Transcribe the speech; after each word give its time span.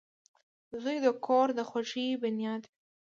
•زوی 0.81 0.97
د 1.05 1.07
کور 1.25 1.47
د 1.57 1.59
خوښۍ 1.69 2.07
بنیاد 2.21 2.63
وي. 2.67 2.73